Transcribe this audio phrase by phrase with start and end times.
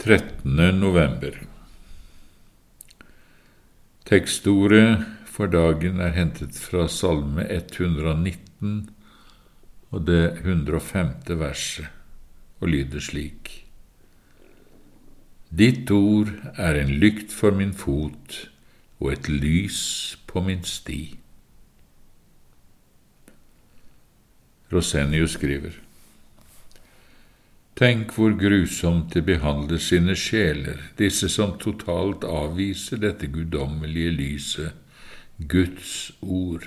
[0.00, 0.80] 13.
[0.80, 1.34] november
[4.08, 8.78] Tekstordet for dagen er hentet fra Salme 119
[9.92, 11.10] og det 105.
[11.42, 11.90] verset,
[12.64, 13.52] og lyder slik.
[15.52, 18.38] Ditt ord er en lykt for min fot
[19.02, 21.02] og et lys på min sti.
[24.72, 25.76] Rosenius skriver.
[27.78, 34.72] Tenk hvor grusomt de behandler sine sjeler, disse som totalt avviser dette guddommelige lyset,
[35.38, 36.66] Guds ord.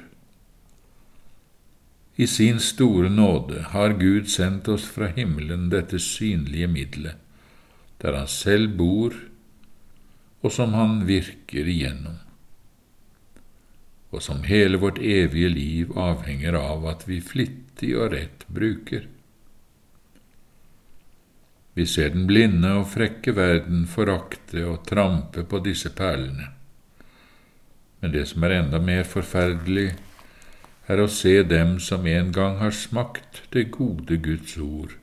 [2.16, 7.18] I sin store nåde har Gud sendt oss fra himmelen dette synlige middelet,
[8.02, 9.14] der Han selv bor,
[10.42, 12.20] og som Han virker igjennom,
[14.12, 19.08] og som hele vårt evige liv avhenger av at vi flittig og rett bruker.
[21.74, 26.52] Vi ser den blinde og frekke verden forakte og trampe på disse perlene.
[28.02, 29.94] Men det som er enda mer forferdelig,
[30.92, 34.98] er å se dem som en gang har smakt det gode Guds ord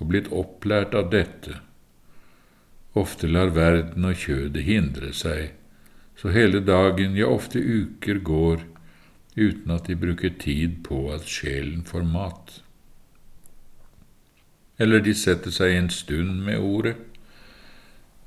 [0.00, 1.60] og blitt opplært av dette,
[2.98, 5.54] ofte lar verden og kjødet hindre seg,
[6.18, 8.66] så hele dagen, ja ofte uker, går
[9.38, 12.58] uten at de bruker tid på at sjelen får mat
[14.78, 16.96] eller de setter seg en stund med ordet,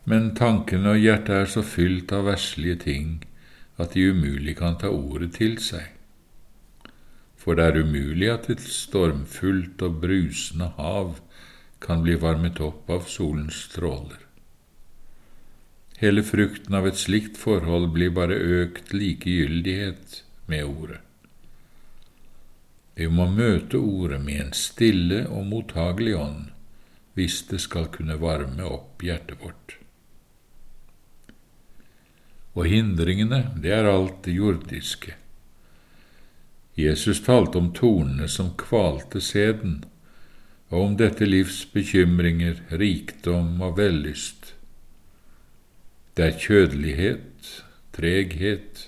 [0.07, 3.09] men tankene og hjertet er så fylt av verslige ting
[3.77, 5.89] at de umulig kan ta ordet til seg.
[7.35, 11.19] For det er umulig at et stormfullt og brusende hav
[11.83, 14.23] kan bli varmet opp av solens stråler.
[15.97, 21.01] Hele frukten av et slikt forhold blir bare økt likegyldighet med ordet.
[22.97, 26.45] Vi må møte Ordet med en stille og mottagelig ånd
[27.17, 29.77] hvis det skal kunne varme opp hjertet vårt.
[32.53, 35.15] Og hindringene, det er alt det jordiske.
[36.77, 39.79] Jesus talte om tornene som kvalte sæden,
[40.69, 44.53] og om dette livs bekymringer, rikdom og vellyst.
[46.13, 47.53] Det er kjødelighet,
[47.97, 48.87] treghet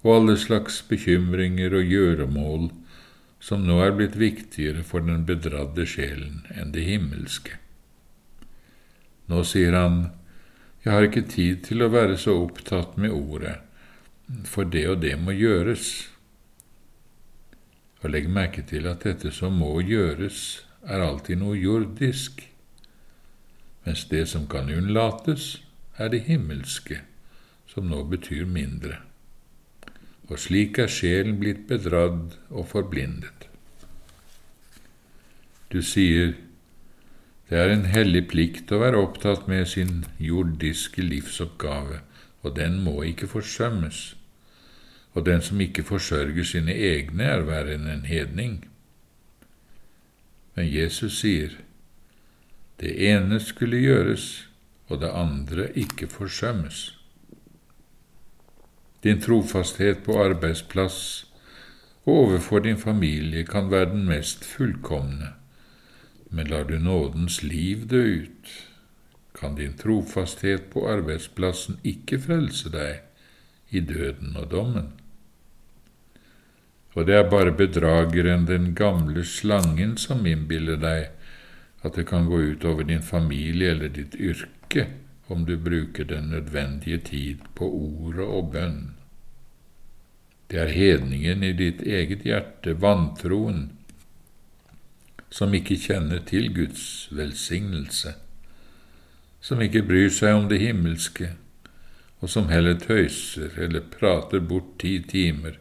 [0.00, 2.70] og alle slags bekymringer og gjøremål
[3.40, 7.56] som nå er blitt viktigere for den bedradde sjelen enn det himmelske.
[9.32, 10.10] Nå sier han,
[10.84, 13.58] Jeg har ikke tid til å være så opptatt med ordet,
[14.48, 16.08] for det og det må gjøres.
[18.00, 22.46] Og legg merke til at dette som må gjøres, er alltid noe jordisk,
[23.84, 25.58] mens det som kan unnlates,
[26.00, 27.02] er det himmelske,
[27.68, 29.02] som nå betyr mindre
[30.30, 33.48] og slik er sjelen blitt bedradd og forblindet.
[35.70, 36.36] Du sier,
[37.50, 42.00] det er en hellig plikt å være opptatt med sin jordiske livsoppgave,
[42.42, 44.14] og den må ikke forsømmes,
[45.18, 48.60] og den som ikke forsørger sine egne, er verre enn en hedning.
[50.54, 51.58] Men Jesus sier,
[52.78, 54.46] det ene skulle gjøres,
[54.86, 56.99] og det andre ikke forsømmes.
[59.02, 61.26] Din trofasthet på arbeidsplass
[62.04, 65.32] og overfor din familie kan være den mest fullkomne,
[66.30, 68.50] men lar du nådens liv dø ut,
[69.34, 73.00] kan din trofasthet på arbeidsplassen ikke frelse deg
[73.70, 74.92] i døden og dommen.
[76.94, 81.06] Og det er bare bedrageren, den gamle slangen, som innbiller deg
[81.82, 84.88] at det kan gå ut over din familie eller ditt yrke
[85.30, 88.80] om du bruker den nødvendige tid på ordet og bønn.
[90.50, 93.68] Det er hedningen i ditt eget hjerte, vantroen,
[95.30, 98.16] som ikke kjenner til Guds velsignelse,
[99.40, 101.30] som ikke bryr seg om det himmelske,
[102.18, 105.60] og som heller tøyser eller prater bort ti timer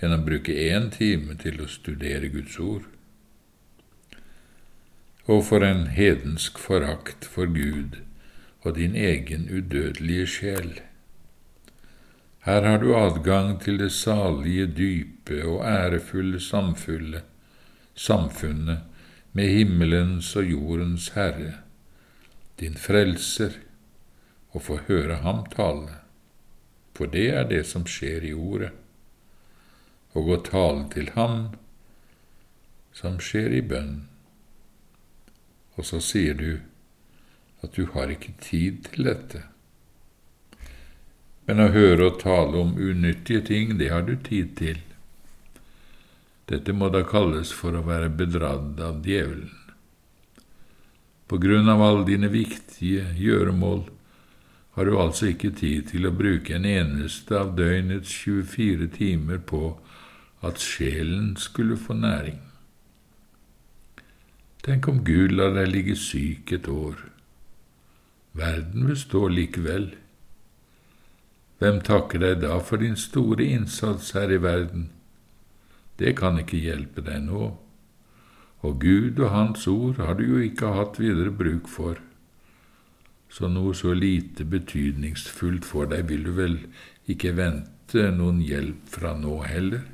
[0.00, 2.86] enn å bruke én time til å studere Guds ord.
[5.26, 7.98] Og for en hedensk forakt for Gud
[8.60, 10.80] og din egen udødelige sjel.
[12.44, 17.22] Her har du adgang til det salige, dype og ærefulle samfunnet,
[17.94, 18.80] samfunnet
[19.32, 21.52] med himmelens og jordens Herre,
[22.60, 23.50] din Frelser,
[24.50, 25.88] og få høre ham tale,
[26.94, 28.72] for det er det som skjer i Ordet,
[30.12, 31.52] og å tale til ham
[32.92, 34.08] som skjer i bønn.
[35.78, 36.58] Og så sier du
[37.64, 39.42] at du har ikke tid til dette.
[41.46, 44.78] Men å høre og tale om unyttige ting, det har du tid til.
[46.50, 49.56] Dette må da kalles for å være bedradd av djevelen.
[51.30, 53.84] På grunn av alle dine viktige gjøremål
[54.74, 59.76] har du altså ikke tid til å bruke en eneste av døgnets 24 timer på
[60.46, 62.40] at sjelen skulle få næring.
[64.66, 66.98] Tenk om Gud lar deg ligge syk et år.
[68.40, 69.90] Verden består likevel.
[71.60, 74.88] Hvem takker deg da for din store innsats her i verden?
[76.00, 77.50] Det kan ikke hjelpe deg nå,
[78.64, 82.00] og Gud og Hans ord har du jo ikke hatt videre bruk for
[83.30, 86.56] så noe så lite betydningsfullt for deg vil du vel
[87.10, 89.84] ikke vente noen hjelp fra nå heller?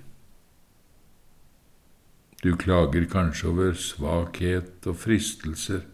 [2.40, 5.84] Du klager kanskje over svakhet og fristelser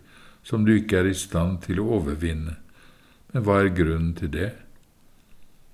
[0.42, 2.56] som du ikke er i stand til å overvinne,
[3.32, 4.50] men hva er grunnen til det?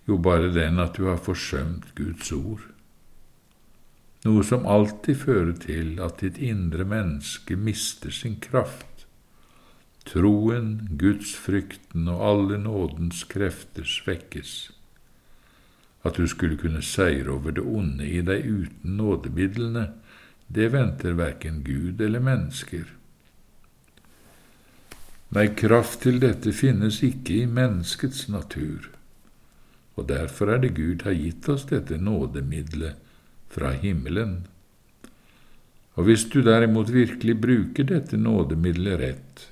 [0.08, 2.66] Jo, bare den at du har forsømt Guds ord,
[4.24, 8.88] noe som alltid fører til at ditt indre menneske mister sin kraft
[10.08, 14.70] Troen, gudsfrykten og alle nådens krefter svekkes.
[16.02, 19.90] At du skulle kunne seire over det onde i deg uten nådemidlene,
[20.48, 22.86] det venter verken Gud eller mennesker.
[25.36, 28.86] Nei, kraft til dette finnes ikke i menneskets natur,
[29.98, 32.96] og derfor er det Gud har gitt oss dette nådemiddelet
[33.52, 34.46] fra himmelen.
[35.98, 39.48] Og hvis du derimot virkelig bruker dette nådemiddelet rett,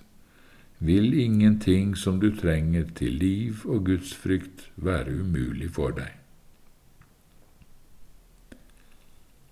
[0.79, 6.13] vil ingenting som du trenger til liv og gudsfrykt, være umulig for deg.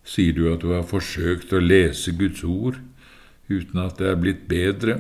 [0.05, 2.81] Sier du at du har forsøkt å lese Guds ord
[3.49, 4.99] uten at det er blitt bedre,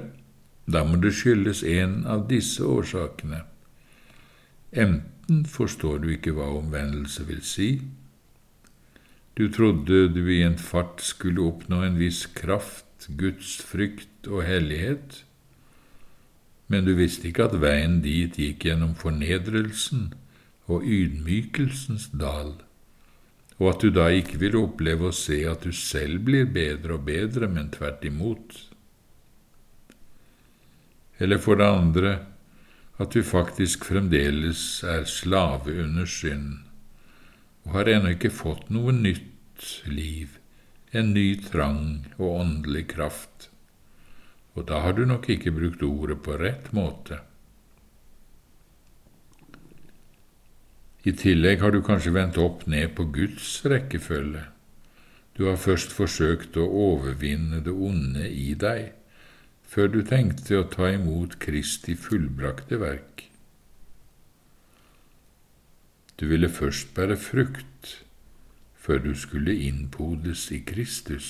[0.66, 3.42] da må det skyldes en av disse årsakene.
[4.72, 7.68] Enten forstår du ikke hva omvendelse vil si,
[9.34, 15.24] du trodde du i en fart skulle oppnå en viss kraft, Guds frykt og hellighet,
[16.70, 20.12] men du visste ikke at veien dit gikk gjennom fornedrelsen
[20.70, 22.54] og ydmykelsens dal,
[23.58, 27.04] og at du da ikke vil oppleve å se at du selv blir bedre og
[27.10, 28.56] bedre, men tvert imot.
[31.18, 32.14] Eller for det andre
[32.98, 36.62] at du faktisk fremdeles er slave under synd,
[37.64, 40.38] og har ennå ikke fått noe nytt liv,
[40.92, 43.48] en ny trang og åndelig kraft
[44.54, 47.18] og da har du nok ikke brukt ordet på rett måte.
[51.04, 54.46] I tillegg har du kanskje vendt opp ned på Guds rekkefølge.
[55.34, 58.94] Du har først forsøkt å overvinne det onde i deg,
[59.74, 63.24] før du tenkte å ta imot Kristi fullbrakte verk.
[66.14, 68.04] Du ville først bære frukt,
[68.78, 71.28] før du skulle innpodes i Kristus.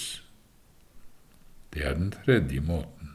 [1.72, 3.14] Det er den tredje måten.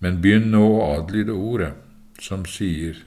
[0.00, 1.74] Men begynn nå å adlyde ordet
[2.20, 3.02] som sier,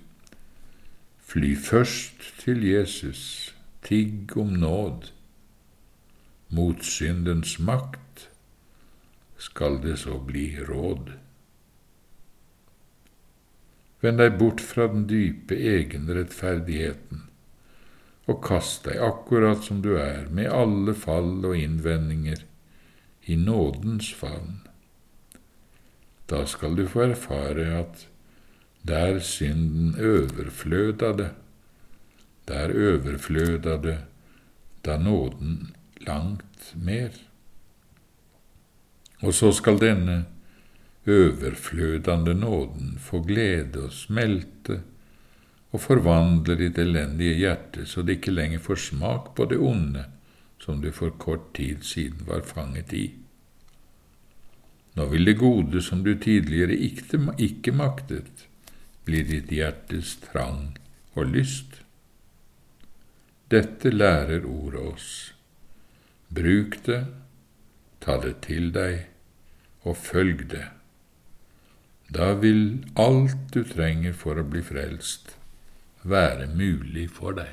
[1.29, 3.53] Fly først til Jesus,
[3.85, 5.11] tigg om nåd.
[6.57, 8.08] Mot syndens makt
[9.49, 11.11] skal det så bli råd.
[13.99, 17.25] Vend deg bort fra den dype egenrettferdigheten
[18.29, 22.43] og kast deg akkurat som du er, med alle fall og innvendinger,
[23.25, 24.61] i nådens favn.
[26.29, 28.05] Da skal du få erfare at
[28.85, 31.31] der synden overfløda det,
[32.47, 33.97] der overfløda det
[34.85, 35.73] da nåden
[36.05, 37.09] langt mer.
[39.21, 40.25] Og så skal denne
[41.09, 44.81] overflødende nåden få glede og smelte
[45.71, 50.05] og forvandle ditt elendige hjerte så det ikke lenger får smak på det onde
[50.59, 53.05] som du for kort tid siden var fanget i.
[54.97, 58.47] Nå vil det gode som du tidligere ikke maktet,
[59.05, 60.75] bli ditt hjertes trang
[61.15, 61.79] og lyst.
[63.49, 65.09] Dette lærer ordet oss.
[66.29, 67.05] Bruk det,
[68.09, 69.05] ta det til deg,
[69.85, 70.65] og følg det.
[72.09, 75.35] Da vil alt du trenger for å bli frelst,
[76.01, 77.51] være mulig for deg.